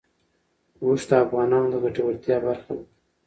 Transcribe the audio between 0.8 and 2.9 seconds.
اوښ د افغانانو د ګټورتیا برخه ده.